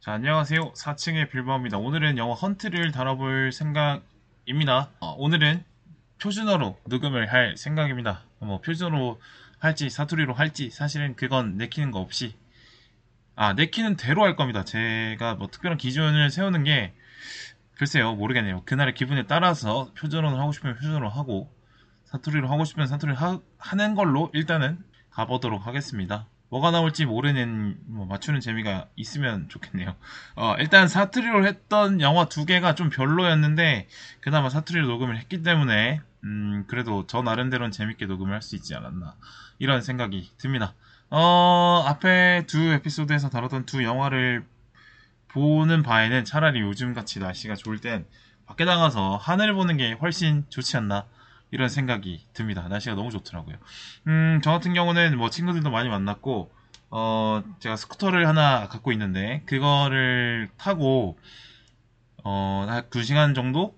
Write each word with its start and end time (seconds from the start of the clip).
자, 0.00 0.12
안녕하세요. 0.12 0.72
4층의 0.72 1.30
빌바입니다. 1.30 1.78
오늘은 1.78 2.16
영화 2.16 2.34
헌트를 2.34 2.92
다뤄볼 2.92 3.52
생각입니다. 3.52 4.90
어, 5.00 5.14
오늘은 5.18 5.64
표준어로 6.20 6.78
녹음을 6.86 7.32
할 7.32 7.56
생각입니다. 7.56 8.22
뭐 8.38 8.60
표준어로 8.60 9.20
할지 9.58 9.90
사투리로 9.90 10.34
할지 10.34 10.70
사실은 10.70 11.16
그건 11.16 11.56
내키는 11.56 11.90
거 11.90 12.00
없이 12.00 12.34
아 13.40 13.54
내키는 13.54 13.96
대로 13.96 14.22
할 14.22 14.36
겁니다. 14.36 14.64
제가 14.64 15.34
뭐 15.36 15.48
특별한 15.48 15.78
기준을 15.78 16.28
세우는 16.28 16.62
게 16.64 16.92
글쎄요 17.74 18.14
모르겠네요. 18.14 18.64
그날의 18.66 18.92
기분에 18.92 19.26
따라서 19.26 19.90
표준어로 19.96 20.38
하고 20.38 20.52
싶으면 20.52 20.76
표준어로 20.76 21.08
하고 21.08 21.50
사투리로 22.04 22.50
하고 22.50 22.66
싶으면 22.66 22.86
사투리 22.86 23.14
하, 23.14 23.40
하는 23.56 23.94
걸로 23.94 24.30
일단은 24.34 24.84
가보도록 25.08 25.66
하겠습니다. 25.66 26.26
뭐가 26.50 26.70
나올지 26.70 27.06
모르는 27.06 27.78
뭐 27.86 28.04
맞추는 28.04 28.40
재미가 28.40 28.88
있으면 28.96 29.48
좋겠네요. 29.48 29.96
어, 30.36 30.56
일단 30.58 30.86
사투리로 30.86 31.46
했던 31.46 32.02
영화 32.02 32.26
두 32.26 32.44
개가 32.44 32.74
좀 32.74 32.90
별로였는데 32.90 33.88
그나마 34.20 34.50
사투리로 34.50 34.86
녹음을 34.86 35.16
했기 35.16 35.42
때문에 35.42 36.02
음, 36.24 36.64
그래도 36.68 37.06
저 37.06 37.22
나름대로는 37.22 37.70
재밌게 37.70 38.04
녹음을 38.04 38.34
할 38.34 38.42
수 38.42 38.54
있지 38.54 38.74
않았나 38.74 39.16
이런 39.58 39.80
생각이 39.80 40.30
듭니다. 40.36 40.74
어, 41.10 41.82
앞에 41.86 42.44
두 42.46 42.72
에피소드에서 42.72 43.30
다뤘던 43.30 43.66
두 43.66 43.82
영화를 43.82 44.44
보는 45.28 45.82
바에는 45.82 46.24
차라리 46.24 46.60
요즘같이 46.60 47.18
날씨가 47.18 47.56
좋을 47.56 47.80
땐 47.80 48.06
밖에 48.46 48.64
나가서 48.64 49.16
하늘 49.16 49.52
보는 49.54 49.76
게 49.76 49.92
훨씬 49.92 50.44
좋지 50.48 50.76
않나 50.76 51.06
이런 51.50 51.68
생각이 51.68 52.26
듭니다. 52.32 52.68
날씨가 52.68 52.94
너무 52.94 53.10
좋더라고요. 53.10 53.56
음, 54.06 54.40
저 54.42 54.52
같은 54.52 54.72
경우는 54.72 55.16
뭐 55.18 55.30
친구들도 55.30 55.70
많이 55.70 55.88
만났고, 55.88 56.52
어, 56.90 57.42
제가 57.58 57.76
스쿠터를 57.76 58.28
하나 58.28 58.68
갖고 58.68 58.92
있는데, 58.92 59.42
그거를 59.46 60.48
타고, 60.56 61.18
어, 62.22 62.66
한 62.68 62.88
2시간 62.90 63.34
정도? 63.34 63.74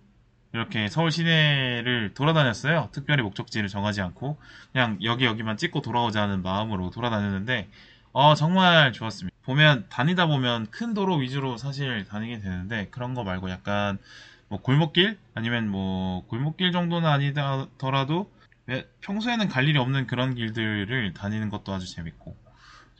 이렇게 0.52 0.88
서울 0.88 1.10
시내를 1.10 2.12
돌아다녔어요. 2.14 2.90
특별히 2.92 3.22
목적지를 3.22 3.68
정하지 3.68 4.02
않고, 4.02 4.38
그냥 4.72 4.98
여기 5.02 5.24
여기만 5.24 5.56
찍고 5.56 5.80
돌아오자는 5.82 6.42
마음으로 6.42 6.90
돌아다녔는데, 6.90 7.70
어, 8.12 8.34
정말 8.34 8.92
좋았습니다. 8.92 9.34
보면, 9.44 9.86
다니다 9.88 10.26
보면 10.26 10.66
큰 10.70 10.94
도로 10.94 11.16
위주로 11.16 11.56
사실 11.56 12.04
다니게 12.04 12.40
되는데, 12.40 12.88
그런 12.90 13.14
거 13.14 13.24
말고 13.24 13.50
약간, 13.50 13.98
뭐 14.48 14.60
골목길 14.60 15.18
아니면 15.34 15.68
뭐 15.70 16.26
골목길 16.26 16.72
정도는 16.72 17.08
아니더라도 17.08 18.30
평소에는 19.00 19.48
갈 19.48 19.66
일이 19.66 19.78
없는 19.78 20.06
그런 20.06 20.34
길들을 20.34 21.14
다니는 21.14 21.48
것도 21.48 21.72
아주 21.72 21.90
재밌고 21.90 22.36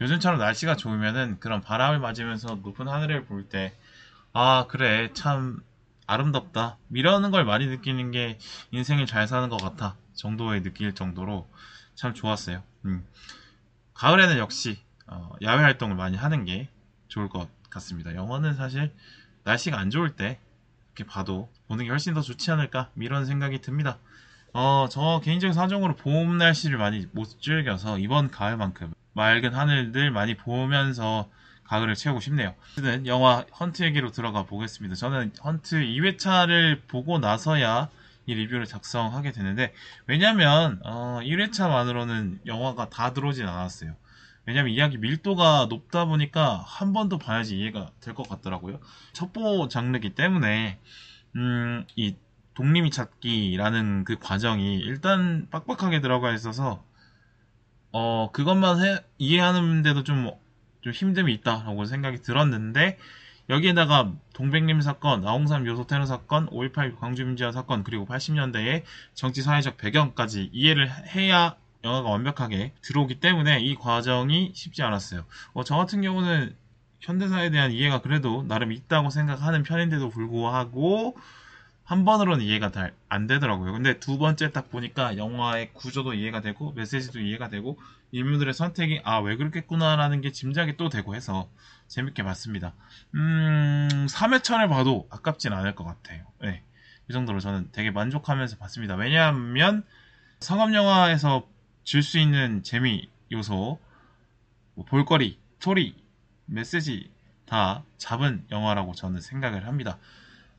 요즘처럼 0.01 0.39
날씨가 0.39 0.77
좋으면은 0.77 1.39
그런 1.41 1.61
바람을 1.61 1.99
맞으면서 1.99 2.55
높은 2.63 2.89
하늘을 2.89 3.27
볼 3.27 3.51
때 3.51 3.75
아 4.33 4.67
그래 4.69 5.11
참 5.13 5.63
아름답다 6.07 6.79
이러는 6.93 7.31
걸 7.31 7.45
많이 7.45 7.67
느끼는 7.67 8.11
게 8.11 8.39
인생을 8.71 9.07
잘 9.07 9.27
사는 9.27 9.49
것 9.49 9.57
같아 9.57 9.97
정도의 10.15 10.63
느낄 10.63 10.95
정도로 10.95 11.49
참 11.95 12.15
좋았어요. 12.15 12.63
음. 12.85 13.05
가을에는 13.95 14.39
역시 14.39 14.79
어, 15.07 15.33
야외 15.43 15.63
활동을 15.63 15.95
많이 15.97 16.17
하는 16.17 16.45
게 16.45 16.69
좋을 17.09 17.29
것 17.29 17.49
같습니다. 17.71 18.15
영어는 18.15 18.55
사실 18.55 18.93
날씨가 19.45 19.79
안 19.79 19.91
좋을 19.91 20.17
때 20.17 20.39
이렇게 20.95 21.11
봐도 21.11 21.51
보는 21.69 21.85
게 21.85 21.91
훨씬 21.91 22.15
더 22.15 22.21
좋지 22.21 22.51
않을까 22.51 22.91
이런 22.97 23.27
생각이 23.27 23.61
듭니다. 23.61 23.99
어, 24.55 24.87
저 24.91 25.21
개인적인 25.25 25.55
사정으로 25.55 25.97
봄 25.97 26.37
날씨를 26.37 26.77
많이 26.79 27.07
못 27.13 27.41
즐겨서 27.41 27.99
이번 27.99 28.31
가을만큼 28.31 28.93
맑은 29.15 29.55
하늘들 29.55 30.11
많이 30.11 30.37
보면서 30.37 31.31
가을을 31.65 31.95
채우고 31.95 32.21
싶네요. 32.21 32.55
어쨌든 32.73 33.07
영화 33.07 33.45
헌트 33.59 33.83
얘기로 33.85 34.11
들어가 34.13 34.45
보겠습니다. 34.45 34.95
저는 34.95 35.33
헌트 35.45 35.77
2회차를 35.77 36.87
보고 36.89 37.19
나서야 37.19 37.89
이 38.27 38.35
리뷰를 38.35 38.67
작성하게 38.67 39.33
되는데 39.33 39.73
왜냐면 40.07 40.81
어, 40.85 41.21
1회차만으로는 41.23 42.47
영화가 42.47 42.89
다 42.91 43.13
들어오진 43.13 43.47
않았어요. 43.49 43.95
왜냐면 44.47 44.73
이야기 44.73 44.99
밀도가 44.99 45.67
높다 45.71 46.05
보니까 46.07 46.65
한 46.67 46.93
번 46.93 47.09
더 47.09 47.19
봐야지 47.19 47.59
이해가 47.59 47.93
될 48.01 48.15
것 48.15 48.29
같더라고요. 48.29 48.81
첩보 49.13 49.69
장르기 49.69 50.15
때문에 50.15 50.81
음, 51.37 51.87
이 51.97 52.17
독립이 52.55 52.91
찾기라는 52.91 54.05
그 54.05 54.19
과정이 54.19 54.77
일단 54.79 55.49
빡빡하게 55.51 56.01
들어가 56.01 56.33
있어서 56.35 56.85
어 57.93 58.31
그것만 58.33 58.83
해, 58.85 59.05
이해하는데도 59.19 60.05
좀, 60.05 60.31
좀 60.83 60.93
힘듦이 60.93 61.31
있다라고 61.31 61.85
생각이 61.85 62.19
들었는데 62.23 62.99
여기에다가 63.49 64.13
동백림 64.35 64.81
사건, 64.81 65.27
아홍삼 65.27 65.67
요소 65.67 65.87
테러 65.87 66.07
사건, 66.07 66.49
5.18 66.51 66.99
광주민주화 66.99 67.53
사건 67.53 67.83
그리고 67.83 68.07
80년대의 68.07 68.83
정치 69.15 69.43
사회적 69.43 69.77
배경까지 69.79 70.51
이해를 70.53 70.91
해야 71.15 71.57
영화가 71.85 72.09
완벽하게 72.09 72.73
들어오기 72.83 73.17
때문에 73.21 73.61
이 73.61 73.75
과정이 73.75 74.53
쉽지 74.55 74.83
않았어요. 74.83 75.25
어, 75.55 75.65
저 75.65 75.77
같은 75.77 76.03
경우는 76.03 76.55
현대사에 77.01 77.51
대한 77.51 77.73
이해가 77.73 78.01
그래도 78.01 78.45
나름 78.47 78.71
있다고 78.71 79.11
생각하는 79.11 79.65
편인데도 79.65 80.09
불구하고 80.11 81.17
한 81.93 82.05
번으로는 82.07 82.43
이해가 82.45 82.71
잘 82.71 82.95
안 83.11 83.27
되더라고요. 83.27 83.73
근데 83.73 84.01
두 84.01 84.17
번째 84.17 84.53
딱 84.53 84.71
보니까 84.71 85.19
영화의 85.19 85.75
구조도 85.75 86.15
이해가 86.15 86.41
되고 86.41 86.73
메시지도 86.73 87.21
이해가 87.21 87.51
되고 87.51 87.79
인물들의 88.13 88.55
선택이 88.55 89.03
아 89.05 89.21
왜 89.21 89.37
그렇겠구나라는 89.37 90.23
게 90.23 90.33
짐작이 90.33 90.79
또 90.79 90.89
되고 90.89 91.15
해서 91.15 91.51
재밌게 91.89 92.23
봤습니다. 92.23 92.73
음 93.15 94.07
3회차를 94.09 94.71
봐도 94.71 95.07
아깝진 95.11 95.53
않을 95.53 95.75
것 95.75 95.85
같아요. 95.85 96.25
네. 96.41 96.63
이 97.11 97.13
정도로 97.13 97.41
저는 97.41 97.69
되게 97.73 97.91
만족하면서 97.91 98.57
봤습니다. 98.57 98.95
왜냐하면 98.95 99.85
상업 100.41 100.73
영화에서 100.73 101.47
줄 101.85 102.03
수 102.03 102.19
있는 102.19 102.63
재미 102.63 103.11
요소, 103.31 103.79
뭐 104.75 104.85
볼거리, 104.87 105.39
스토리, 105.59 105.95
메시지 106.47 107.11
다 107.45 107.83
잡은 107.99 108.45
영화라고 108.51 108.95
저는 108.95 109.21
생각을 109.21 109.67
합니다. 109.67 109.99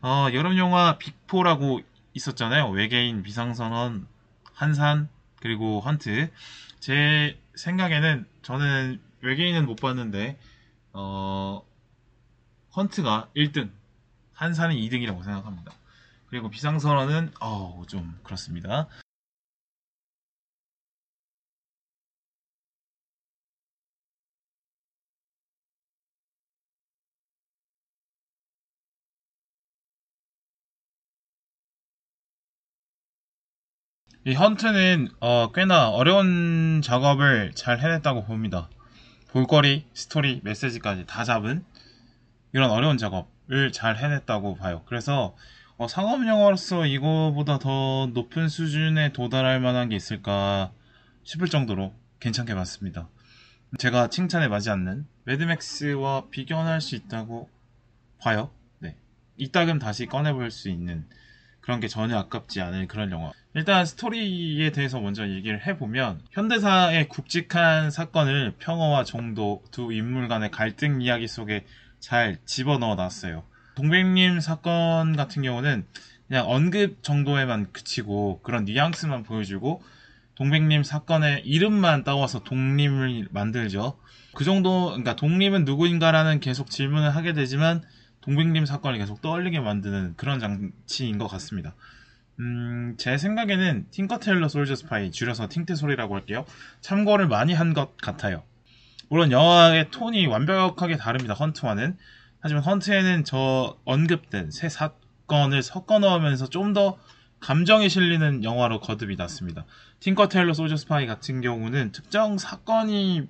어, 0.04 0.28
여름 0.34 0.58
영화 0.58 0.98
빅포라고 0.98 1.80
있었잖아요. 2.14 2.70
외계인, 2.72 3.24
비상선언, 3.24 4.06
한산, 4.54 5.08
그리고 5.40 5.80
헌트. 5.80 6.30
제 6.82 7.40
생각에는 7.56 8.26
저는 8.42 9.00
외계인은 9.22 9.66
못 9.66 9.76
봤는데, 9.78 10.38
어, 10.92 11.66
헌트가 12.76 13.30
1등, 13.34 13.72
한산이 14.34 14.76
2등이라고 14.90 15.24
생각합니다. 15.24 15.72
그리고 16.28 16.50
비상선언은, 16.50 17.32
어, 17.40 17.84
좀 17.88 18.20
그렇습니다. 18.24 18.90
이 34.26 34.34
헌트는 34.34 35.10
어, 35.20 35.52
꽤나 35.52 35.90
어려운 35.90 36.82
작업을 36.82 37.52
잘 37.56 37.82
해냈다고 37.82 38.24
봅니다. 38.24 38.70
볼거리, 39.32 39.86
스토리, 39.94 40.40
메시지까지 40.44 41.06
다 41.06 41.26
잡은 41.26 41.66
이런 42.54 42.72
어려운 42.72 42.98
작업을 42.98 43.74
잘 43.74 43.98
해냈다고 43.98 44.56
봐요. 44.56 44.84
그래서 44.86 45.36
어, 45.76 45.90
상업 45.90 46.26
영화로서 46.26 46.86
이거보다 46.86 47.60
더 47.60 48.08
높은 48.14 48.48
수준에 48.48 49.12
도달할 49.12 49.60
만한 49.60 49.90
게 49.90 49.98
있을까 49.98 50.72
싶을 51.24 51.50
정도로 51.50 51.94
괜찮게 52.22 52.56
봤습니다. 52.56 53.10
제가 53.78 54.08
칭찬에 54.08 54.48
맞지 54.48 54.70
않는 54.70 55.06
매드맥스와 55.26 56.30
비교할 56.30 56.80
수 56.80 56.96
있다고 56.96 57.50
봐요. 58.20 58.52
네. 58.80 58.96
이따금 59.36 59.80
다시 59.80 60.06
꺼내볼 60.06 60.50
수 60.50 60.70
있는 60.70 61.10
그런 61.64 61.80
게 61.80 61.88
전혀 61.88 62.18
아깝지 62.18 62.62
않은 62.62 62.88
그런 62.88 63.10
영화. 63.12 63.32
일단 63.56 63.86
스토리에 63.86 64.72
대해서 64.72 65.00
먼저 65.00 65.28
얘기를 65.30 65.66
해보면 65.66 66.20
현대사의 66.32 67.08
굵직한 67.08 67.90
사건을 67.90 68.56
평화와 68.60 69.06
정도 69.06 69.64
두 69.72 69.94
인물 69.94 70.28
간의 70.28 70.52
갈등 70.52 71.02
이야기 71.02 71.28
속에 71.28 71.66
잘 72.00 72.38
집어넣어 72.46 72.96
놨어요. 72.96 73.44
동백님 73.76 74.42
사건 74.42 75.16
같은 75.16 75.42
경우는 75.42 75.86
그냥 76.28 76.50
언급 76.50 77.02
정도에만 77.02 77.72
그치고 77.72 78.42
그런 78.44 78.66
뉘앙스만 78.66 79.24
보여주고 79.24 79.82
동백님 80.36 80.84
사건의 80.84 81.44
이름만 81.46 82.04
따와서 82.04 82.44
독림을 82.44 83.30
만들죠. 83.32 83.98
그 84.34 84.44
정도, 84.44 84.88
그러니까 84.88 85.16
독림은 85.16 85.64
누구인가라는 85.64 86.40
계속 86.40 86.70
질문을 86.70 87.16
하게 87.16 87.34
되지만 87.34 87.84
동백님 88.24 88.66
사건을 88.66 89.00
계속 89.00 89.22
떠올리게 89.22 89.60
만드는 89.60 90.16
그런 90.18 90.40
장치인 90.40 91.18
것 91.18 91.28
같습니다. 91.28 91.76
음, 92.40 92.96
제 92.98 93.18
생각에는 93.18 93.88
팅커테일러 93.92 94.48
솔저 94.48 94.76
스파이, 94.76 95.12
줄여서 95.12 95.50
팅테솔이라고 95.50 96.16
할게요. 96.16 96.46
참고를 96.82 97.28
많이 97.28 97.54
한 97.54 97.74
것 97.74 97.98
같아요. 97.98 98.44
물론 99.10 99.32
영화의 99.32 99.92
톤이 99.92 100.26
완벽하게 100.28 100.98
다릅니다. 100.98 101.34
헌트와는. 101.34 101.98
하지만 102.40 102.64
헌트에는 102.64 103.24
저 103.26 103.78
언급된 103.86 104.52
새 104.52 104.68
사건을 104.70 105.62
섞어 105.62 106.00
넣으면서 106.00 106.48
좀 106.50 106.74
더 106.74 106.98
감정이 107.40 107.90
실리는 107.90 108.44
영화로 108.46 108.80
거듭이 108.80 109.18
났습니다. 109.18 109.66
팅커테일러 110.00 110.54
솔저 110.54 110.78
스파이 110.78 111.06
같은 111.06 111.42
경우는 111.42 111.92
특정 111.92 112.38
사건이 112.38 113.28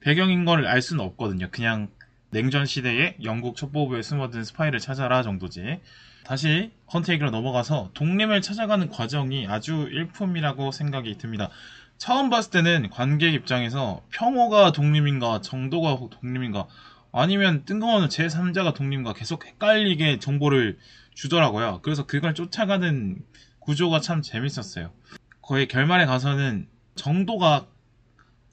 배경인 0.00 0.44
걸 0.44 0.64
알 0.66 0.80
수는 0.80 1.04
없거든요. 1.04 1.48
그냥 1.50 1.88
냉전 2.30 2.66
시대에 2.66 3.16
영국 3.22 3.56
첩보부에 3.56 4.02
숨어든 4.02 4.44
스파이를 4.44 4.80
찾아라 4.80 5.22
정도지. 5.22 5.80
다시 6.24 6.72
얘기로 7.08 7.30
넘어가서 7.30 7.90
독림을 7.94 8.42
찾아가는 8.42 8.90
과정이 8.90 9.46
아주 9.48 9.88
일품이라고 9.90 10.72
생각이 10.72 11.16
듭니다. 11.16 11.48
처음 11.96 12.28
봤을 12.28 12.50
때는 12.50 12.90
관객 12.90 13.32
입장에서 13.32 14.02
평호가 14.10 14.72
독림인가 14.72 15.40
정도가 15.40 15.96
독림인가 16.10 16.66
아니면 17.12 17.64
뜬금없는 17.64 18.08
제3자가 18.08 18.74
독림인가 18.74 19.14
계속 19.14 19.46
헷갈리게 19.46 20.18
정보를 20.18 20.78
주더라고요. 21.14 21.80
그래서 21.82 22.04
그걸 22.06 22.34
쫓아가는 22.34 23.18
구조가 23.60 24.00
참 24.00 24.20
재밌었어요. 24.20 24.92
거의 25.40 25.66
결말에 25.66 26.04
가서는 26.04 26.68
정도가 26.94 27.66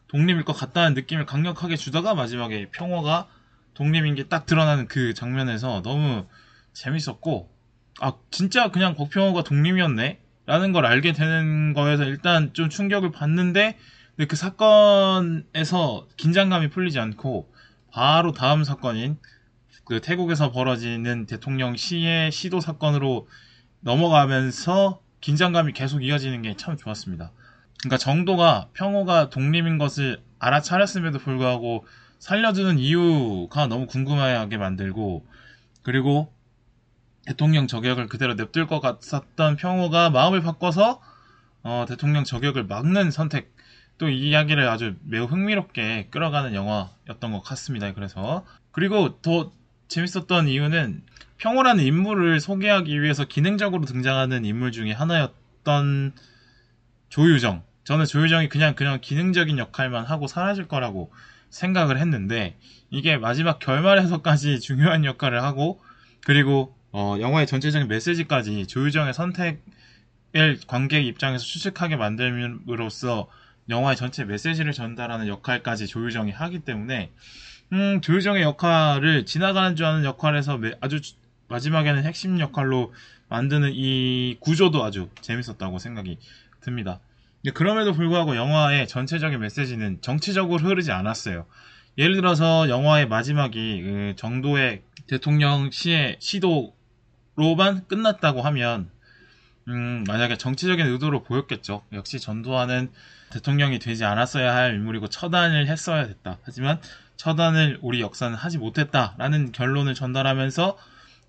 독립일 0.07 0.45
것 0.45 0.53
같다는 0.53 0.93
느낌을 0.93 1.25
강력하게 1.25 1.75
주다가 1.75 2.15
마지막에 2.15 2.69
평호가 2.71 3.27
독립인 3.75 4.15
게 4.15 4.27
딱 4.27 4.45
드러나는 4.45 4.87
그 4.87 5.13
장면에서 5.13 5.81
너무 5.83 6.25
재밌었고 6.73 7.49
아 8.01 8.13
진짜 8.31 8.71
그냥 8.71 8.95
박평호가 8.95 9.43
독립이었네 9.43 10.19
라는 10.47 10.71
걸 10.73 10.85
알게 10.85 11.13
되는 11.13 11.73
거에서 11.73 12.03
일단 12.03 12.53
좀 12.53 12.69
충격을 12.69 13.11
받는데 13.11 13.77
근데 14.15 14.27
그 14.27 14.35
사건에서 14.35 16.07
긴장감이 16.17 16.69
풀리지 16.69 16.99
않고 16.99 17.51
바로 17.91 18.31
다음 18.31 18.63
사건인 18.63 19.17
그 19.85 20.01
태국에서 20.01 20.51
벌어지는 20.51 21.25
대통령 21.25 21.75
시의 21.75 22.31
시도 22.31 22.59
사건으로 22.59 23.27
넘어가면서 23.81 25.01
긴장감이 25.21 25.73
계속 25.73 26.03
이어지는 26.03 26.41
게 26.41 26.55
참 26.57 26.77
좋았습니다. 26.77 27.31
그러니까 27.79 27.97
정도가 27.97 28.69
평호가 28.73 29.29
독립인 29.29 29.77
것을 29.77 30.21
알아차렸음에도 30.39 31.19
불구하고 31.19 31.85
살려주는 32.25 32.79
이유가 32.79 33.67
너무 33.67 33.85
궁금하게 33.85 34.57
만들고 34.57 35.27
그리고 35.83 36.33
대통령 37.27 37.67
저격을 37.67 38.07
그대로 38.07 38.33
냅둘 38.33 38.65
것 38.65 38.79
같았던 38.79 39.57
평호가 39.57 40.09
마음을 40.09 40.41
바꿔서 40.41 40.99
어, 41.61 41.85
대통령 41.87 42.23
저격을 42.23 42.65
막는 42.65 43.11
선택 43.11 43.53
또 43.99 44.09
이 44.09 44.29
이야기를 44.29 44.67
아주 44.67 44.95
매우 45.03 45.25
흥미롭게 45.25 46.07
끌어가는 46.09 46.55
영화였던 46.55 47.31
것 47.31 47.41
같습니다. 47.43 47.93
그래서 47.93 48.43
그리고 48.71 49.21
더 49.21 49.53
재밌었던 49.87 50.47
이유는 50.47 51.03
평호라는 51.37 51.83
인물을 51.83 52.39
소개하기 52.39 53.01
위해서 53.03 53.25
기능적으로 53.25 53.85
등장하는 53.85 54.45
인물 54.45 54.71
중에 54.71 54.93
하나였던 54.93 56.13
조유정. 57.09 57.63
저는 57.83 58.05
조유정이 58.05 58.49
그냥 58.49 58.73
그냥 58.73 58.99
기능적인 58.99 59.59
역할만 59.59 60.05
하고 60.05 60.25
사라질 60.25 60.67
거라고 60.67 61.13
생각을 61.55 61.97
했는데 61.97 62.57
이게 62.89 63.17
마지막 63.17 63.59
결말에서까지 63.59 64.59
중요한 64.61 65.05
역할을 65.05 65.41
하고 65.41 65.81
그리고 66.25 66.75
어, 66.91 67.17
영화의 67.19 67.47
전체적인 67.47 67.87
메시지까지 67.87 68.67
조유정의 68.67 69.13
선택을 69.13 69.59
관객 70.67 71.05
입장에서 71.05 71.43
추측하게 71.43 71.95
만들므로써 71.95 73.29
영화의 73.69 73.95
전체 73.95 74.25
메시지를 74.25 74.73
전달하는 74.73 75.27
역할까지 75.27 75.87
조유정이 75.87 76.31
하기 76.31 76.59
때문에 76.59 77.11
음, 77.73 77.99
조유정의 78.01 78.43
역할을 78.43 79.25
지나가는 79.25 79.75
줄 79.75 79.85
아는 79.85 80.03
역할에서 80.03 80.59
아주 80.81 80.99
마지막에는 81.47 82.03
핵심 82.03 82.39
역할로 82.39 82.93
만드는 83.29 83.71
이 83.73 84.37
구조도 84.39 84.83
아주 84.83 85.09
재밌었다고 85.21 85.79
생각이 85.79 86.19
듭니다. 86.61 86.99
그럼에도 87.53 87.93
불구하고 87.93 88.35
영화의 88.35 88.87
전체적인 88.87 89.39
메시지는 89.39 90.01
정치적으로 90.01 90.63
흐르지 90.63 90.91
않았어요. 90.91 91.45
예를 91.97 92.15
들어서 92.15 92.67
영화의 92.69 93.07
마지막이 93.07 93.81
그 93.81 94.13
정도의 94.17 94.83
대통령 95.07 95.69
시의 95.71 96.17
시도로만 96.19 97.87
끝났다고 97.87 98.41
하면 98.41 98.89
음, 99.67 100.03
만약에 100.07 100.37
정치적인 100.37 100.85
의도로 100.85 101.23
보였겠죠. 101.23 101.83
역시 101.93 102.19
전두환은 102.19 102.91
대통령이 103.31 103.79
되지 103.79 104.05
않았어야 104.05 104.53
할 104.53 104.75
인물이고 104.75 105.07
처단을 105.07 105.67
했어야 105.67 106.07
됐다. 106.07 106.39
하지만 106.43 106.79
처단을 107.17 107.79
우리 107.81 108.01
역사는 108.01 108.35
하지 108.35 108.57
못했다라는 108.57 109.51
결론을 109.51 109.93
전달하면서 109.95 110.77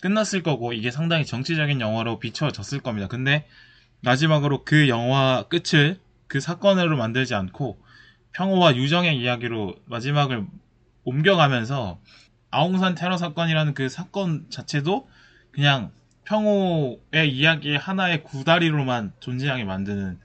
끝났을 0.01 0.43
거고 0.43 0.73
이게 0.73 0.91
상당히 0.91 1.25
정치적인 1.25 1.81
영화로 1.81 2.19
비춰졌을 2.19 2.81
겁니다. 2.81 3.09
근데 3.09 3.49
마지막으로 4.03 4.65
그 4.65 4.89
영화 4.89 5.45
끝을 5.49 5.99
그 6.29 6.41
사건으로 6.41 6.97
만들지 6.97 7.35
않고 7.35 7.81
평호와 8.33 8.77
유정의 8.77 9.19
이야기로 9.19 9.77
마지막을 9.87 10.47
옮겨가면서 11.05 12.01
아웅산 12.51 12.95
테러 12.95 13.17
사건이라는 13.17 13.75
그 13.75 13.89
사건 13.89 14.47
자체도 14.51 15.09
그냥 15.53 15.91
평호의 16.25 17.31
이야기의 17.33 17.79
하나의 17.79 18.25
구다리로만 18.25 19.13
존재하게 19.21 19.65
만드는 19.65 20.19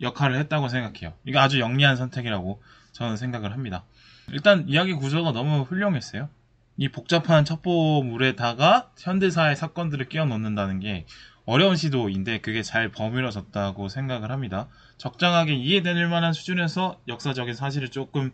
역할을 0.00 0.38
했다고 0.38 0.68
생각해요. 0.68 1.14
이거 1.24 1.40
아주 1.40 1.60
영리한 1.60 1.96
선택이라고 1.96 2.62
저는 2.92 3.16
생각을 3.16 3.52
합니다. 3.52 3.84
일단 4.30 4.64
이야기 4.68 4.92
구조가 4.92 5.32
너무 5.32 5.62
훌륭했어요. 5.62 6.28
이 6.76 6.88
복잡한 6.88 7.44
첩보물에다가 7.44 8.90
현대사의 8.98 9.56
사건들을 9.56 10.08
끼워 10.08 10.24
넣는다는 10.24 10.80
게 10.80 11.06
어려운 11.44 11.76
시도인데 11.76 12.38
그게 12.40 12.62
잘 12.62 12.88
버무려졌다고 12.90 13.88
생각을 13.88 14.30
합니다. 14.30 14.68
적당하게 14.96 15.54
이해될 15.54 16.06
만한 16.08 16.32
수준에서 16.32 17.00
역사적인 17.08 17.54
사실을 17.54 17.88
조금 17.88 18.30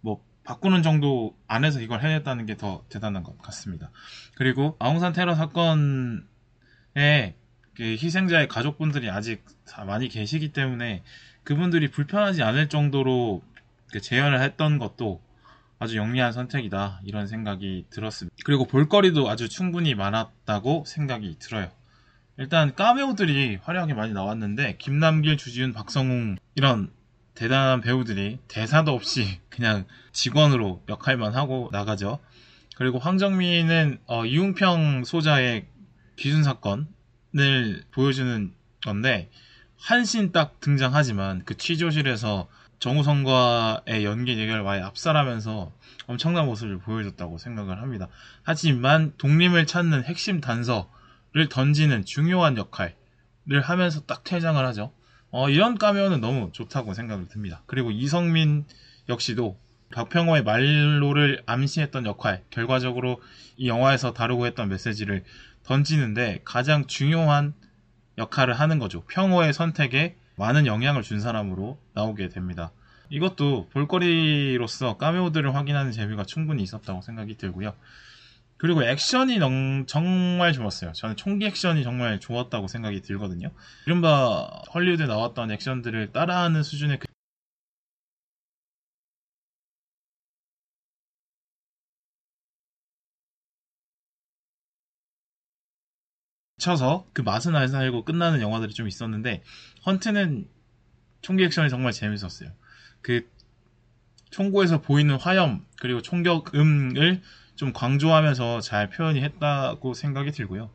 뭐 0.00 0.22
바꾸는 0.44 0.82
정도 0.82 1.36
안에서 1.46 1.80
이걸 1.80 2.02
해냈다는 2.02 2.46
게 2.46 2.56
더 2.56 2.84
대단한 2.88 3.22
것 3.22 3.38
같습니다. 3.38 3.90
그리고 4.34 4.76
아웅산 4.78 5.12
테러 5.12 5.34
사건에 5.34 6.22
그 7.74 7.82
희생자의 7.82 8.48
가족분들이 8.48 9.08
아직 9.10 9.44
많이 9.86 10.08
계시기 10.08 10.52
때문에 10.52 11.02
그분들이 11.44 11.90
불편하지 11.90 12.42
않을 12.42 12.68
정도로 12.68 13.42
그 13.92 14.00
재현을 14.00 14.42
했던 14.42 14.78
것도 14.78 15.22
아주 15.78 15.96
영리한 15.96 16.32
선택이다 16.32 17.00
이런 17.04 17.26
생각이 17.26 17.86
들었습니다. 17.88 18.36
그리고 18.44 18.66
볼거리도 18.66 19.30
아주 19.30 19.48
충분히 19.48 19.94
많았다고 19.94 20.84
생각이 20.86 21.36
들어요. 21.38 21.70
일단 22.40 22.74
까메오들이 22.74 23.58
화려하게 23.62 23.92
많이 23.92 24.14
나왔는데 24.14 24.78
김남길, 24.78 25.36
주지훈, 25.36 25.74
박성웅 25.74 26.36
이런 26.54 26.90
대단한 27.34 27.82
배우들이 27.82 28.38
대사도 28.48 28.94
없이 28.94 29.40
그냥 29.50 29.84
직원으로 30.12 30.82
역할만 30.88 31.34
하고 31.36 31.68
나가죠. 31.70 32.18
그리고 32.76 32.98
황정민은 32.98 33.98
어, 34.06 34.24
이웅평 34.24 35.04
소자의 35.04 35.66
기준 36.16 36.42
사건을 36.42 37.84
보여주는 37.90 38.54
건데 38.86 39.30
한신 39.76 40.32
딱 40.32 40.60
등장하지만 40.60 41.42
그 41.44 41.58
취조실에서 41.58 42.48
정우성과의 42.78 44.06
연기 44.06 44.34
대결을 44.36 44.62
많이 44.62 44.82
압살하면서 44.82 45.72
엄청난 46.06 46.46
모습을 46.46 46.78
보여줬다고 46.78 47.36
생각을 47.36 47.82
합니다. 47.82 48.08
하지만 48.42 49.12
독립을 49.18 49.66
찾는 49.66 50.04
핵심 50.04 50.40
단서 50.40 50.90
를 51.32 51.48
던지는 51.48 52.04
중요한 52.04 52.56
역할을 52.56 53.60
하면서 53.62 54.00
딱 54.00 54.24
퇴장을 54.24 54.64
하죠. 54.66 54.92
어, 55.30 55.48
이런 55.48 55.78
까면은 55.78 56.20
너무 56.20 56.50
좋다고 56.52 56.92
생각이 56.92 57.28
듭니다. 57.28 57.62
그리고 57.66 57.92
이성민 57.92 58.64
역시도 59.08 59.56
박평호의 59.92 60.42
말로를 60.42 61.42
암시했던 61.46 62.06
역할, 62.06 62.42
결과적으로 62.50 63.22
이 63.56 63.68
영화에서 63.68 64.12
다루고 64.12 64.46
했던 64.46 64.68
메시지를 64.68 65.24
던지는데 65.64 66.40
가장 66.44 66.86
중요한 66.86 67.54
역할을 68.18 68.54
하는 68.54 68.78
거죠. 68.78 69.04
평호의 69.04 69.52
선택에 69.52 70.16
많은 70.36 70.66
영향을 70.66 71.02
준 71.02 71.20
사람으로 71.20 71.78
나오게 71.94 72.28
됩니다. 72.28 72.72
이것도 73.08 73.68
볼거리로서 73.72 74.96
까메오들을 74.96 75.54
확인하는 75.54 75.92
재미가 75.92 76.24
충분히 76.24 76.62
있었다고 76.62 77.02
생각이 77.02 77.36
들고요. 77.36 77.74
그리고 78.60 78.84
액션이 78.84 79.38
능- 79.38 79.86
정말 79.86 80.52
좋았어요. 80.52 80.92
저는 80.92 81.16
총기 81.16 81.46
액션이 81.46 81.82
정말 81.82 82.20
좋았다고 82.20 82.68
생각이 82.68 83.00
들거든요. 83.00 83.50
이른바 83.86 84.42
헐리우드에 84.74 85.06
나왔던 85.06 85.50
액션들을 85.50 86.12
따라하는 86.12 86.62
수준의 86.62 86.98
그 86.98 87.06
쳐서 96.58 97.08
그 97.14 97.22
맛은 97.22 97.56
안 97.56 97.66
살고 97.68 98.04
끝나는 98.04 98.42
영화들이 98.42 98.74
좀 98.74 98.86
있었는데 98.86 99.42
헌트는 99.86 100.46
총기 101.22 101.44
액션이 101.44 101.70
정말 101.70 101.92
재밌었어요. 101.92 102.50
그 103.00 103.26
총구에서 104.30 104.82
보이는 104.82 105.16
화염 105.16 105.64
그리고 105.80 106.02
총격음을 106.02 107.22
좀 107.60 107.74
강조하면서 107.74 108.62
잘 108.62 108.88
표현이 108.88 109.20
했다고 109.20 109.92
생각이 109.92 110.32
들고요. 110.32 110.70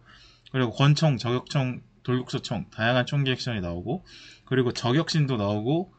그리고 0.52 0.70
권총, 0.70 1.18
저격총, 1.18 1.82
돌국소총 2.04 2.70
다양한 2.70 3.08
총기 3.08 3.32
액션이 3.32 3.60
나오고 3.60 4.06
그리고 4.46 4.72
저격신도 4.72 5.38
나오고 5.38 5.92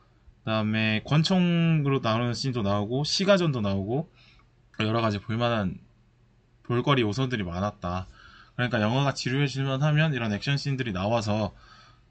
그다음에 0.45 1.03
권총으로 1.05 1.99
나오는 2.05 2.33
씬도 2.33 2.63
나오고 2.63 3.03
시가전도 3.03 3.63
나오고 3.63 4.13
여러 4.79 5.01
가지 5.01 5.19
볼만한 5.19 5.81
볼거리 6.63 7.03
요소들이 7.03 7.43
많았다. 7.43 8.07
그러니까 8.55 8.81
영화가 8.81 9.13
지루해질만 9.13 9.83
하면 9.83 10.15
이런 10.15 10.33
액션 10.33 10.57
씬들이 10.57 10.93
나와서 10.93 11.53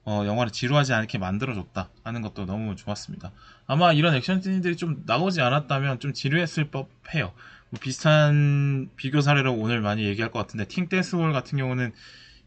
어, 0.03 0.23
영화를 0.25 0.51
지루하지 0.51 0.93
않게 0.93 1.17
만들어줬다 1.17 1.91
하는 2.03 2.21
것도 2.21 2.45
너무 2.45 2.75
좋았습니다. 2.75 3.31
아마 3.67 3.93
이런 3.93 4.13
액션 4.15 4.41
씬들이 4.41 4.75
좀 4.75 5.03
나오지 5.05 5.39
않았다면 5.39 6.01
좀 6.01 6.11
지루했을 6.11 6.71
법해요. 6.71 7.31
뭐 7.69 7.79
비슷한 7.79 8.89
비교 8.95 9.21
사례로 9.21 9.53
오늘 9.53 9.81
많이 9.81 10.03
얘기할 10.03 10.31
것 10.31 10.39
같은데 10.39 10.65
팅 10.67 10.87
댄스볼 10.87 11.33
같은 11.33 11.57
경우는 11.57 11.93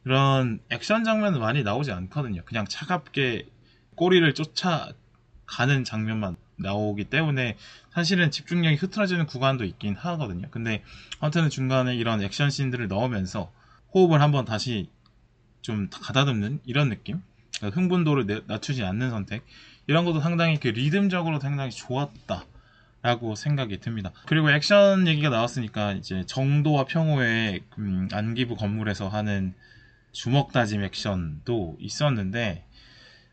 이런 0.05 0.61
액션 0.71 1.05
장면은 1.05 1.41
많이 1.41 1.63
나오지 1.63 1.93
않거든요. 1.93 2.43
그냥 2.45 2.65
차갑게 2.67 3.49
꼬리를 3.97 4.33
쫓아가는 4.35 5.85
장면만 5.85 6.37
나오기 6.57 7.05
때문에 7.05 7.57
사실은 7.93 8.31
집중력이 8.31 8.77
흐트러지는 8.77 9.27
구간도 9.27 9.65
있긴 9.65 9.97
하거든요. 9.97 10.49
근데 10.51 10.83
헌트는 11.21 11.51
중간에 11.51 11.95
이런 11.95 12.23
액션 12.23 12.51
씬들을 12.51 12.89
넣으면서 12.89 13.53
호흡을 13.95 14.21
한번 14.21 14.45
다시 14.45 14.89
좀 15.63 15.89
가다듬는 15.91 16.61
이런 16.65 16.89
느낌 16.89 17.23
그러니까 17.57 17.81
흥분도를 17.81 18.27
내- 18.27 18.43
낮추지 18.47 18.85
않는 18.85 19.11
선택 19.11 19.45
이런 19.87 20.05
것도 20.05 20.21
상당히 20.21 20.59
그 20.61 20.69
리듬적으로 20.69 21.41
상당히 21.41 21.71
좋았다 21.71 22.45
라고 23.00 23.35
생각이 23.35 23.78
듭니다 23.78 24.12
그리고 24.26 24.50
액션 24.50 25.07
얘기가 25.07 25.28
나왔으니까 25.28 25.93
이제 25.93 26.25
정도와 26.26 26.85
평호의 26.85 27.61
음, 27.78 28.09
안기부 28.12 28.57
건물에서 28.57 29.09
하는 29.09 29.55
주먹 30.12 30.52
다짐 30.52 30.83
액션도 30.83 31.76
있었는데 31.78 32.64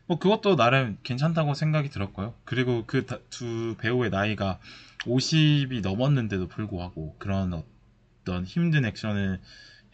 뭐 0.06 0.18
그것도 0.18 0.54
나름 0.54 0.98
괜찮다고 1.02 1.54
생각이 1.54 1.90
들었고요 1.90 2.34
그리고 2.44 2.86
그 2.86 3.04
두 3.30 3.76
배우의 3.78 4.10
나이가 4.10 4.58
50이 5.04 5.82
넘었는데도 5.82 6.48
불구하고 6.48 7.16
그런 7.18 7.52
어떤 7.52 8.44
힘든 8.44 8.84
액션을 8.84 9.40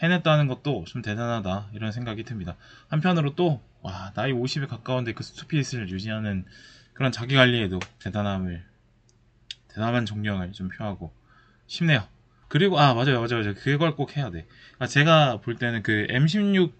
해냈다는 0.03 0.49
것도 0.49 0.85
좀 0.87 1.03
대단하다 1.03 1.71
이런 1.75 1.93
생각이 1.93 2.25
듭니다. 2.25 2.57
한편으로 2.89 3.35
또 3.35 3.63
와, 3.83 4.13
나이 4.15 4.33
50에 4.33 4.69
가까운데 4.69 5.13
그 5.13 5.23
스투피스를 5.23 5.91
유지하는 5.91 6.45
그런 6.93 7.13
자기 7.13 7.35
관리에도 7.35 7.79
대단함을 8.01 8.65
대단한 9.75 10.07
존경을 10.07 10.53
좀 10.53 10.69
표하고 10.69 11.13
싶네요. 11.67 12.05
그리고 12.49 12.79
아 12.79 12.93
맞아요 12.95 13.21
맞아요 13.21 13.41
맞아요 13.41 13.55
그걸 13.55 13.97
꼭 13.97 14.17
해야 14.17 14.31
돼. 14.31 14.47
아, 14.79 14.87
제가 14.87 15.41
볼 15.41 15.57
때는 15.57 15.83
그 15.83 16.07
M16 16.11 16.73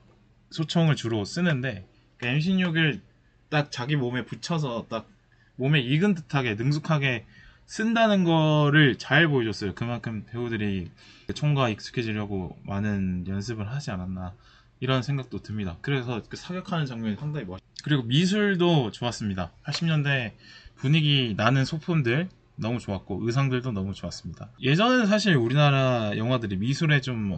소총을 0.51 0.97
주로 0.97 1.25
쓰는데 1.25 1.89
그 2.19 2.27
M16을 2.27 3.01
딱 3.49 3.73
자기 3.73 3.97
몸에 3.97 4.25
붙여서 4.25 4.87
딱 4.89 5.09
몸에 5.57 5.81
익은 5.81 6.15
듯하게 6.15 6.55
능숙하게 6.55 7.25
쓴다는 7.67 8.25
거를 8.25 8.99
잘 8.99 9.29
보여줬어요. 9.29 9.75
그만큼 9.75 10.27
배우들이 10.27 10.91
총과 11.35 11.71
익숙해지려고 11.71 12.59
많은 12.65 13.27
연습을 13.27 13.71
하지 13.71 13.91
않았나 13.91 14.35
이런 14.81 15.03
생각도 15.03 15.43
듭니다. 15.43 15.79
그래서 15.81 16.23
그 16.29 16.37
사격하는 16.37 16.87
장면이 16.87 17.17
상당히 17.17 17.47
멋. 17.47 17.61
그리고 17.85 18.03
미술도 18.03 18.91
좋았습니다. 18.91 19.53
80년대 19.65 20.33
분위기 20.75 21.35
나는 21.37 21.65
소품들 21.65 22.29
너무 22.57 22.79
좋았고 22.79 23.21
의상들도 23.27 23.73
너무 23.73 23.95
좋았습니다. 23.95 24.51
예전에는 24.61 25.07
사실 25.07 25.35
우리나라 25.37 26.17
영화들이 26.17 26.57
미술에 26.57 27.01
좀 27.01 27.37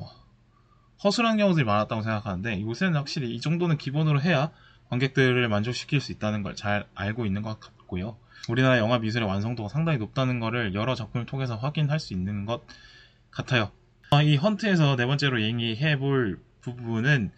허술한 1.03 1.37
경우들이 1.37 1.65
많았다고 1.65 2.03
생각하는데 2.03 2.61
요새는 2.63 2.95
확실히 2.97 3.35
이 3.35 3.41
정도는 3.41 3.79
기본으로 3.79 4.21
해야 4.21 4.51
관객들을 4.89 5.49
만족시킬 5.49 6.01
수 6.01 6.13
있다는 6.13 6.43
걸 6.43 6.55
잘 6.55 6.87
알고 6.95 7.27
있는 7.27 7.43
것 7.43 7.59
같고요. 7.61 8.17
우리나라 8.49 8.79
영화 8.79 8.99
미술의 8.99 9.27
완성도가 9.27 9.69
상당히 9.69 9.99
높다는 9.99 10.39
것을 10.41 10.75
여러 10.75 10.95
작품을 10.95 11.27
통해서 11.27 11.57
확인할 11.57 11.99
수 11.99 12.13
있는 12.13 12.45
것 12.45 12.63
같아요. 13.31 13.71
어, 14.11 14.23
이 14.23 14.37
헌트에서 14.37 14.97
네 14.97 15.07
번째로 15.07 15.43
얘기해 15.43 15.99
볼 15.99 16.39
부분은 16.61 17.33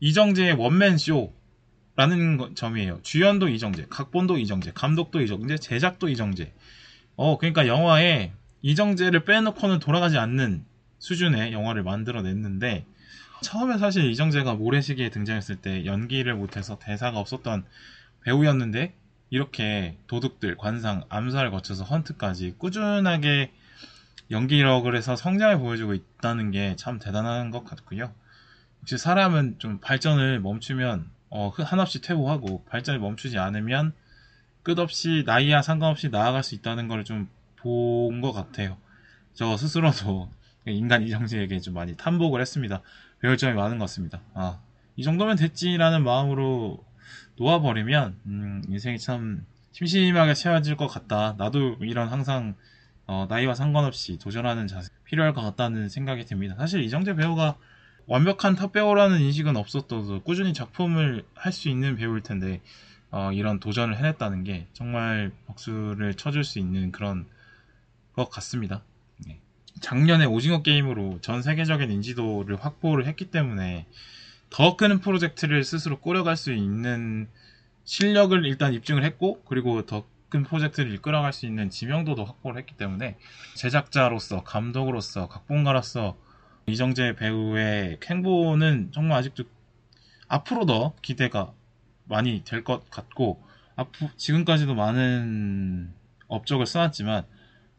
이정재의 0.00 0.54
원맨 0.54 0.96
쇼라는 0.98 2.36
거- 2.38 2.54
점이에요. 2.54 3.00
주연도 3.02 3.48
이정재, 3.48 3.86
각본도 3.90 4.38
이정재, 4.38 4.72
감독도 4.74 5.20
이정재, 5.20 5.58
제작도 5.58 6.08
이정재. 6.08 6.52
어, 7.16 7.38
그러니까 7.38 7.66
영화에 7.66 8.32
이정재를 8.62 9.24
빼놓고는 9.24 9.78
돌아가지 9.78 10.18
않는 10.18 10.64
수준의 10.98 11.52
영화를 11.52 11.82
만들어냈는데 11.82 12.84
처음에 13.42 13.78
사실 13.78 14.10
이정재가 14.10 14.54
모래시계에 14.54 15.10
등장했을 15.10 15.56
때 15.56 15.84
연기를 15.84 16.34
못해서 16.34 16.78
대사가 16.78 17.18
없었던 17.18 17.64
배우였는데 18.24 18.94
이렇게 19.30 19.96
도둑들, 20.06 20.56
관상, 20.56 21.04
암살을 21.08 21.50
거쳐서 21.50 21.84
헌트까지 21.84 22.54
꾸준하게 22.58 23.52
연기력을 24.30 24.94
해서 24.96 25.14
성장을 25.16 25.58
보여주고 25.58 25.94
있다는 25.94 26.50
게 26.50 26.74
참 26.76 26.98
대단한 26.98 27.50
것 27.50 27.64
같고요. 27.64 28.12
역시 28.82 28.98
사람은 28.98 29.56
좀 29.58 29.78
발전을 29.80 30.40
멈추면 30.40 31.08
어, 31.30 31.48
한없이 31.58 32.00
퇴보하고 32.00 32.64
발전을 32.64 33.00
멈추지 33.00 33.38
않으면 33.38 33.92
끝없이 34.66 35.22
나이와 35.24 35.62
상관없이 35.62 36.08
나아갈 36.10 36.42
수 36.42 36.56
있다는 36.56 36.88
걸 36.88 37.04
좀 37.04 37.28
본 37.62 38.20
것 38.20 38.32
같아요. 38.32 38.76
저 39.32 39.56
스스로도 39.56 40.28
인간 40.66 41.02
이정재에게 41.02 41.60
좀 41.60 41.74
많이 41.74 41.96
탐복을 41.96 42.40
했습니다. 42.40 42.82
배울 43.20 43.36
점이 43.36 43.54
많은 43.54 43.78
것 43.78 43.84
같습니다. 43.84 44.20
아, 44.34 44.58
이 44.96 45.02
정도면 45.04 45.36
됐지라는 45.36 46.02
마음으로 46.02 46.84
놓아버리면 47.36 48.16
음, 48.26 48.62
인생이 48.68 48.98
참 48.98 49.44
심심하게 49.72 50.34
채워질 50.34 50.76
것 50.76 50.88
같다. 50.88 51.34
나도 51.38 51.76
이런 51.80 52.08
항상 52.08 52.54
어, 53.06 53.26
나이와 53.28 53.54
상관없이 53.54 54.18
도전하는 54.18 54.66
자세 54.66 54.90
필요할 55.04 55.32
것 55.32 55.42
같다는 55.42 55.88
생각이 55.88 56.24
듭니다. 56.24 56.56
사실 56.58 56.82
이정재 56.82 57.14
배우가 57.14 57.56
완벽한 58.06 58.56
탑 58.56 58.72
배우라는 58.72 59.20
인식은 59.20 59.56
없었어도 59.56 60.22
꾸준히 60.22 60.52
작품을 60.54 61.24
할 61.34 61.52
수 61.52 61.68
있는 61.68 61.96
배우일 61.96 62.22
텐데 62.22 62.60
어, 63.10 63.32
이런 63.32 63.60
도전을 63.60 63.96
해냈다는 63.96 64.44
게 64.44 64.66
정말 64.72 65.32
박수를 65.46 66.14
쳐줄 66.14 66.44
수 66.44 66.58
있는 66.58 66.92
그런 66.92 67.26
것 68.14 68.30
같습니다. 68.30 68.82
네. 69.26 69.38
작년에 69.80 70.24
오징어 70.24 70.62
게임으로 70.62 71.20
전 71.20 71.42
세계적인 71.42 71.90
인지도를 71.90 72.56
확보를 72.56 73.06
했기 73.06 73.30
때문에 73.30 73.86
더 74.50 74.76
큰 74.76 75.00
프로젝트를 75.00 75.64
스스로 75.64 76.00
꾸려갈 76.00 76.36
수 76.36 76.52
있는 76.52 77.28
실력을 77.84 78.44
일단 78.44 78.72
입증을 78.72 79.04
했고 79.04 79.42
그리고 79.44 79.84
더 79.86 80.04
큰 80.28 80.42
프로젝트를 80.42 80.92
이끌어갈 80.94 81.32
수 81.32 81.46
있는 81.46 81.70
지명도도 81.70 82.24
확보를 82.24 82.58
했기 82.58 82.76
때문에 82.76 83.16
제작자로서 83.54 84.42
감독으로서 84.42 85.28
각본가로서 85.28 86.16
이정재 86.66 87.14
배우의 87.16 88.00
행보는 88.04 88.90
정말 88.92 89.18
아직도 89.18 89.44
앞으로 90.26 90.66
더 90.66 90.94
기대가 91.00 91.52
많이 92.06 92.42
될 92.44 92.64
것 92.64 92.88
같고 92.90 93.42
앞으, 93.76 94.08
지금까지도 94.16 94.74
많은 94.74 95.92
업적을 96.28 96.66
써왔지만 96.66 97.24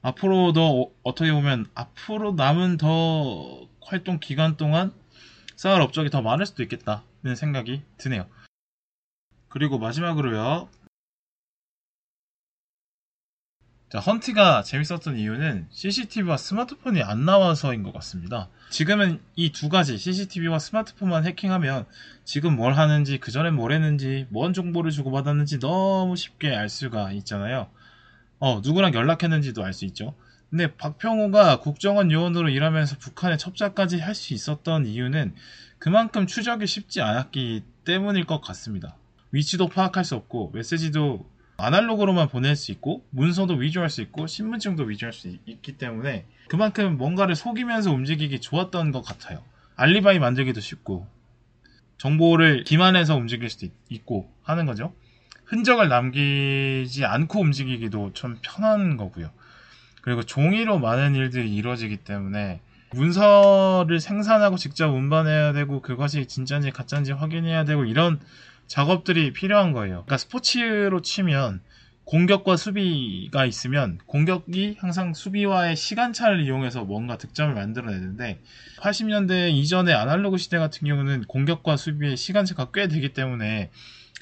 앞으로도 0.02 0.94
어, 1.04 1.16
떻게 1.16 1.32
보면 1.32 1.66
앞으로 1.74 2.34
남은 2.34 2.78
더 2.78 3.68
활동 3.82 4.20
기간 4.20 4.58
동안 4.58 4.94
쌓을 5.56 5.82
업적이 5.82 6.10
더 6.10 6.22
많을 6.22 6.46
수도 6.46 6.62
있겠다는 6.64 7.36
생각이 7.36 7.82
드네요. 7.98 8.28
그리고 9.50 9.80
마지막으로요. 9.80 10.70
자, 13.90 14.00
헌트가 14.00 14.64
재밌었던 14.64 15.18
이유는 15.18 15.68
CCTV와 15.72 16.36
스마트폰이 16.36 17.02
안 17.04 17.24
나와서인 17.24 17.84
것 17.84 17.94
같습니다. 17.94 18.50
지금은 18.70 19.22
이 19.38 19.52
두 19.54 19.70
가지 19.70 19.98
CCTV와 19.98 20.60
스마트폰만 20.60 21.26
해킹하면 21.26 21.86
지금 22.26 22.58
뭘 22.58 22.74
하는지 22.74 23.18
그전엔 23.18 23.56
뭘 23.56 23.72
했는지 23.72 24.28
뭔 24.30 24.52
정보를 24.54 24.92
주고받았는지 24.92 25.60
너무 25.60 26.18
쉽게 26.18 26.54
알 26.54 26.68
수가 26.68 27.14
있잖아요. 27.14 27.70
어, 28.40 28.60
누구랑 28.62 28.94
연락했는지도 28.94 29.64
알 29.64 29.72
수 29.72 29.86
있죠. 29.86 30.16
근데 30.50 30.76
박평호가 30.76 31.60
국정원 31.62 32.12
요원으로 32.12 32.50
일하면서 32.50 32.98
북한의 33.00 33.38
첩자까지 33.38 34.00
할 34.00 34.14
수 34.16 34.34
있었던 34.34 34.86
이유는 34.86 35.34
그만큼 35.80 36.28
추적이 36.28 36.68
쉽지 36.68 37.02
않았기 37.02 37.64
때문일 37.86 38.26
것 38.26 38.42
같습니다. 38.42 38.98
위치도 39.32 39.68
파악할 39.70 40.04
수 40.04 40.16
없고 40.16 40.52
메시지도 40.54 41.30
아날로그로만 41.58 42.30
보낼 42.30 42.56
수 42.56 42.72
있고 42.72 43.06
문서도 43.10 43.56
위조할 43.56 43.90
수 43.90 44.02
있고 44.02 44.28
신분증도 44.28 44.84
위조할 44.84 45.12
수 45.12 45.28
있, 45.28 45.62
기 45.62 45.78
때문에 45.78 46.26
그만큼 46.48 46.98
뭔가를 46.98 47.36
속이면서 47.36 47.92
움직이기 47.92 48.40
좋았던 48.40 48.92
것 48.92 49.02
같아요. 49.02 49.44
알리바이 49.76 50.20
만들기도 50.20 50.62
쉽고 50.62 51.08
정보를 51.98 52.64
기만해서 52.64 53.16
움직일 53.16 53.50
수도 53.50 53.68
있, 53.90 54.06
고 54.06 54.32
하는 54.44 54.66
거죠. 54.66 54.94
흔적을 55.46 55.90
남기지 55.90 57.06
않고 57.06 57.42
움직이기도 57.42 58.14
좀 58.14 58.38
편한 58.42 58.98
거고요. 58.98 59.32
그리고 60.02 60.24
종이로 60.24 60.80
많은 60.80 61.16
일들이 61.16 61.54
이루어지기 61.54 61.98
때문에 61.98 62.62
문서를 62.94 64.00
생산하고 64.00 64.58
직접 64.58 64.90
운반해야 64.90 65.54
되고 65.54 65.82
그것이 65.82 66.26
진짜인지 66.28 66.72
가짜인지 66.72 67.12
확인해야 67.12 67.66
되고 67.66 67.84
이런 67.84 68.20
작업들이 68.68 69.34
필요한 69.34 69.72
거예요. 69.72 70.04
그러니까 70.06 70.18
스포츠로 70.18 71.02
치면 71.02 71.62
공격과 72.08 72.56
수비가 72.56 73.46
있으면 73.46 74.00
공격이 74.06 74.78
항상 74.80 75.14
수비와의 75.14 75.76
시간차를 75.76 76.42
이용해서 76.42 76.86
뭔가 76.86 77.18
득점을 77.18 77.54
만들어내는데 77.54 78.40
80년대 78.80 79.52
이전의 79.52 79.94
아날로그 79.94 80.38
시대 80.38 80.58
같은 80.58 80.88
경우는 80.88 81.26
공격과 81.26 81.76
수비의 81.76 82.16
시간차가 82.16 82.72
꽤 82.74 82.88
되기 82.88 83.12
때문에 83.12 83.72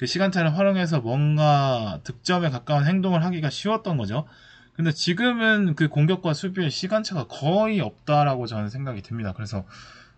그 0.00 0.06
시간차를 0.06 0.56
활용해서 0.58 1.00
뭔가 1.00 2.00
득점에 2.02 2.50
가까운 2.50 2.86
행동을 2.86 3.24
하기가 3.24 3.50
쉬웠던 3.50 3.96
거죠. 3.96 4.26
근데 4.72 4.90
지금은 4.90 5.74
그 5.74 5.88
공격과 5.88 6.34
수비의 6.34 6.70
시간차가 6.70 7.28
거의 7.28 7.80
없다라고 7.80 8.46
저는 8.46 8.68
생각이 8.68 9.00
듭니다. 9.02 9.32
그래서 9.32 9.64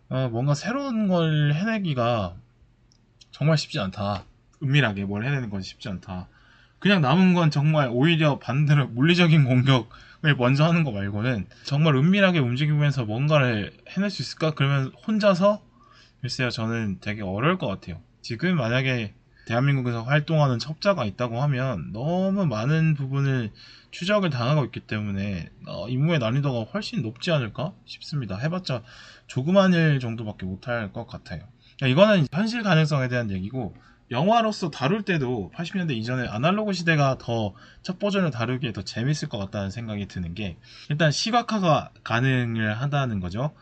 어 0.08 0.28
뭔가 0.32 0.54
새로운 0.54 1.06
걸 1.06 1.52
해내기가 1.52 2.34
정말 3.38 3.56
쉽지 3.56 3.78
않다. 3.78 4.24
은밀하게 4.60 5.04
뭘 5.04 5.24
해내는 5.24 5.48
건 5.48 5.62
쉽지 5.62 5.88
않다. 5.88 6.26
그냥 6.80 7.00
남은 7.00 7.34
건 7.34 7.52
정말 7.52 7.88
오히려 7.88 8.40
반대로 8.40 8.88
물리적인 8.88 9.44
공격을 9.44 10.34
먼저 10.36 10.64
하는 10.64 10.82
거 10.82 10.90
말고는 10.90 11.46
정말 11.62 11.94
은밀하게 11.94 12.40
움직이면서 12.40 13.04
뭔가를 13.04 13.72
해낼 13.90 14.10
수 14.10 14.22
있을까? 14.22 14.54
그러면 14.54 14.92
혼자서 15.06 15.62
글쎄요, 16.20 16.50
저는 16.50 16.98
되게 17.00 17.22
어려울 17.22 17.58
것 17.58 17.68
같아요. 17.68 18.00
지금 18.22 18.56
만약에 18.56 19.14
대한민국에서 19.46 20.02
활동하는 20.02 20.58
첩자가 20.58 21.04
있다고 21.04 21.40
하면 21.42 21.92
너무 21.92 22.44
많은 22.44 22.94
부분을 22.94 23.52
추적을 23.92 24.30
당하고 24.30 24.64
있기 24.64 24.80
때문에 24.80 25.48
어, 25.66 25.88
임무의 25.88 26.18
난이도가 26.18 26.72
훨씬 26.72 27.02
높지 27.02 27.30
않을까 27.30 27.72
싶습니다. 27.86 28.36
해봤자 28.36 28.82
조그만 29.28 29.74
일 29.74 30.00
정도밖에 30.00 30.44
못할 30.44 30.92
것 30.92 31.06
같아요. 31.06 31.42
이거는 31.86 32.26
현실 32.32 32.62
가능성에 32.62 33.08
대한 33.08 33.30
얘기고 33.30 33.74
영화로서 34.10 34.70
다룰 34.70 35.02
때도 35.02 35.52
80년대 35.54 35.92
이전에 35.92 36.26
아날로그 36.28 36.72
시대가 36.72 37.18
더 37.18 37.54
첫 37.88 37.98
버전을 37.98 38.30
다루기에 38.30 38.74
더 38.74 38.82
재밌을 38.82 39.30
것 39.30 39.38
같다는 39.38 39.70
생각이 39.70 40.08
드는 40.08 40.34
게 40.34 40.58
일단 40.90 41.10
시각화가 41.10 41.90
가능을 42.04 42.74
하다는 42.78 43.18
거죠. 43.18 43.54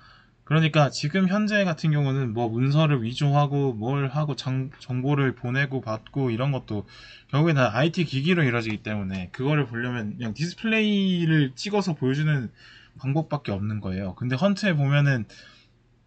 그러니까 0.42 0.90
지금 0.90 1.28
현재 1.28 1.62
같은 1.64 1.92
경우는 1.92 2.32
뭐 2.32 2.48
문서를 2.48 3.04
위조하고 3.04 3.72
뭘 3.74 4.08
하고 4.08 4.34
정, 4.34 4.70
정보를 4.80 5.36
보내고 5.36 5.80
받고 5.80 6.30
이런 6.30 6.50
것도 6.50 6.88
결국에 7.30 7.54
다 7.54 7.70
IT 7.72 8.04
기기로 8.04 8.42
이루어지기 8.42 8.78
때문에 8.82 9.28
그거를 9.30 9.66
보려면 9.66 10.16
그냥 10.16 10.34
디스플레이를 10.34 11.52
찍어서 11.54 11.94
보여주는 11.94 12.50
방법밖에 12.98 13.52
없는 13.52 13.80
거예요. 13.80 14.16
근데 14.16 14.34
헌트에 14.34 14.74
보면은 14.74 15.24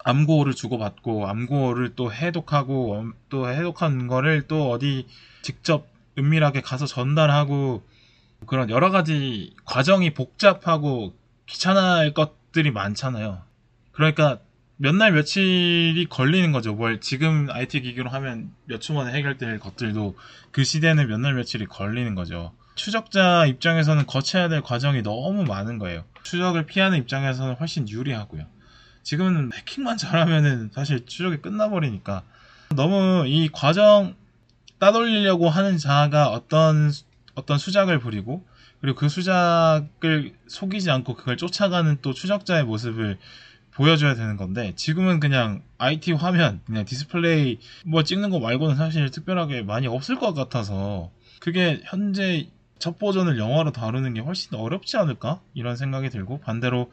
암고를 0.04 0.54
주고받고 0.54 1.28
암고를 1.28 1.96
또 1.96 2.12
해독하고 2.14 3.12
또 3.30 3.50
해독한 3.50 4.08
거를 4.08 4.48
또 4.48 4.72
어디 4.72 5.08
직접 5.42 5.88
은밀하게 6.18 6.62
가서 6.62 6.86
전달하고 6.86 7.84
그런 8.46 8.70
여러 8.70 8.90
가지 8.92 9.54
과정이 9.66 10.14
복잡하고 10.14 11.14
귀찮을 11.48 12.14
것들이 12.14 12.72
많잖아요. 12.72 13.42
그러니까 13.92 14.40
몇 14.82 14.96
날 14.96 15.12
며칠이 15.12 16.06
걸리는 16.10 16.54
거죠. 16.54 16.74
뭘 16.74 17.02
지금 17.02 17.50
IT 17.52 17.82
기기로 17.82 18.10
하면 18.10 18.52
몇 18.66 18.80
초 18.80 18.94
만에 18.94 19.12
해결될 19.12 19.60
것들도 19.60 20.18
그 20.52 20.64
시대는 20.64 21.08
몇 21.10 21.20
날 21.20 21.34
며칠이 21.34 21.66
걸리는 21.66 22.16
거죠. 22.16 22.54
추적자 22.76 23.46
입장에서는 23.48 24.06
거쳐야 24.06 24.48
될 24.48 24.62
과정이 24.62 25.02
너무 25.04 25.44
많은 25.44 25.80
거예요. 25.80 26.06
추적을 26.24 26.66
피하는 26.66 26.98
입장에서는 27.00 27.56
훨씬 27.56 27.90
유리하고요. 27.90 28.46
지금은 29.10 29.50
해킹만 29.56 29.98
잘하면은 29.98 30.70
사실 30.72 31.04
추적이 31.08 31.38
끝나버리니까. 31.38 32.22
너무 32.76 33.24
이 33.26 33.50
과정 33.52 34.14
따돌리려고 34.78 35.50
하는 35.50 35.80
자가 35.80 36.30
어떤 36.30 36.92
어떤 37.34 37.58
수작을 37.58 37.98
부리고 37.98 38.46
그리고 38.82 39.00
그 39.00 39.10
수작을 39.10 40.36
속이지 40.46 40.92
않고 40.92 41.16
그걸 41.16 41.38
쫓아가는 41.38 41.98
또 42.04 42.14
추적자의 42.14 42.66
모습을 42.66 43.18
보여줘야 43.72 44.14
되는 44.14 44.38
건데 44.38 44.74
지금은 44.76 45.20
그냥 45.20 45.64
IT 45.80 46.12
화면 46.12 46.62
그냥 46.68 46.86
디스플레이 46.86 47.58
뭐 47.88 48.04
찍는 48.04 48.30
거 48.30 48.40
말고는 48.40 48.76
사실 48.76 49.10
특별하게 49.10 49.64
많이 49.64 49.88
없을 49.88 50.20
것 50.20 50.36
같아서 50.36 51.10
그게 51.40 51.82
현재 51.86 52.48
첩보전을 52.78 53.40
영화로 53.40 53.72
다루는 53.72 54.14
게 54.14 54.22
훨씬 54.22 54.54
어렵지 54.54 54.98
않을까? 54.98 55.42
이런 55.56 55.78
생각이 55.78 56.12
들고 56.12 56.42
반대로 56.42 56.92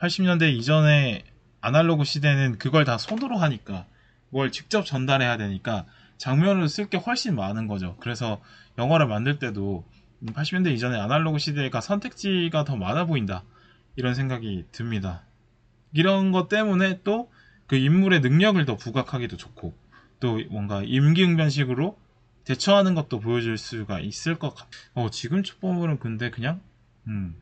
80년대 0.00 0.50
이전에 0.54 1.24
아날로그 1.60 2.04
시대는 2.04 2.58
그걸 2.58 2.84
다 2.84 2.98
손으로 2.98 3.38
하니까 3.38 3.86
뭘 4.30 4.52
직접 4.52 4.84
전달해야 4.84 5.36
되니까 5.36 5.86
장면을 6.16 6.68
쓸 6.68 6.88
게 6.88 6.98
훨씬 6.98 7.34
많은 7.34 7.66
거죠. 7.66 7.96
그래서 8.00 8.40
영화를 8.76 9.06
만들 9.06 9.38
때도 9.38 9.84
80년대 10.24 10.72
이전에 10.72 10.98
아날로그 10.98 11.38
시대가 11.38 11.80
선택지가 11.80 12.64
더 12.64 12.76
많아 12.76 13.06
보인다. 13.06 13.44
이런 13.96 14.14
생각이 14.14 14.66
듭니다. 14.72 15.22
이런 15.92 16.32
것 16.32 16.48
때문에 16.48 17.02
또 17.02 17.28
그 17.68 17.76
인물의 17.76 18.20
능력을 18.20 18.64
더 18.64 18.76
부각하기도 18.76 19.36
좋고 19.36 19.76
또 20.20 20.40
뭔가 20.50 20.82
임기응변식으로 20.82 21.96
대처하는 22.44 22.94
것도 22.94 23.20
보여줄 23.20 23.58
수가 23.58 24.00
있을 24.00 24.38
것 24.38 24.54
같아요. 24.54 24.80
어, 24.94 25.10
지금 25.10 25.42
첩보물은 25.42 25.98
근데 25.98 26.30
그냥 26.30 26.62
음, 27.06 27.36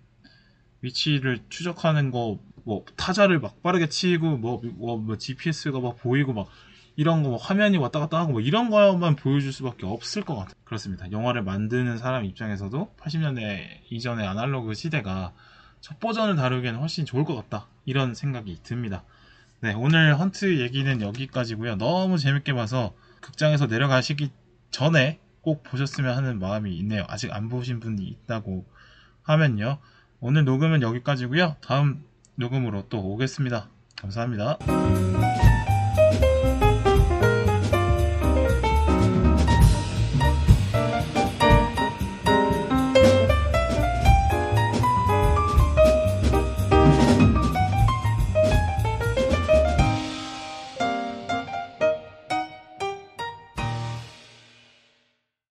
위치를 0.82 1.44
추적하는 1.48 2.10
거, 2.10 2.40
뭐 2.66 2.84
타자를 2.96 3.38
막 3.38 3.62
빠르게 3.62 3.88
치고 3.88 4.38
뭐, 4.38 4.60
뭐, 4.74 4.98
뭐 4.98 5.16
GPS가 5.16 5.78
막 5.78 5.96
보이고 5.98 6.32
막 6.32 6.48
이런 6.96 7.22
거, 7.22 7.28
뭐 7.28 7.38
화면이 7.38 7.76
왔다 7.76 8.00
갔다 8.00 8.18
하고 8.18 8.32
뭐 8.32 8.40
이런 8.40 8.70
거만 8.70 9.14
보여줄 9.14 9.52
수밖에 9.52 9.86
없을 9.86 10.22
것 10.22 10.34
같아요. 10.34 10.54
그렇습니다. 10.64 11.10
영화를 11.12 11.44
만드는 11.44 11.96
사람 11.96 12.24
입장에서도 12.24 12.94
80년대 12.98 13.82
이전의 13.90 14.26
아날로그 14.26 14.74
시대가 14.74 15.32
첫 15.80 16.00
버전을 16.00 16.34
다루기에는 16.34 16.80
훨씬 16.80 17.04
좋을 17.04 17.24
것 17.24 17.36
같다. 17.36 17.68
이런 17.84 18.14
생각이 18.14 18.58
듭니다. 18.64 19.04
네, 19.60 19.72
오늘 19.72 20.18
헌트 20.18 20.60
얘기는 20.60 21.00
여기까지고요. 21.00 21.76
너무 21.76 22.18
재밌게 22.18 22.52
봐서 22.52 22.94
극장에서 23.20 23.66
내려가시기 23.66 24.30
전에 24.72 25.20
꼭 25.40 25.62
보셨으면 25.62 26.16
하는 26.16 26.40
마음이 26.40 26.76
있네요. 26.78 27.04
아직 27.06 27.32
안 27.32 27.48
보신 27.48 27.78
분이 27.78 28.02
있다고 28.02 28.66
하면요. 29.22 29.78
오늘 30.18 30.44
녹음은 30.44 30.82
여기까지고요. 30.82 31.56
다음 31.60 32.04
녹음으로 32.36 32.88
또 32.88 33.00
오겠습니다. 33.00 33.68
감사합니다. 33.96 34.58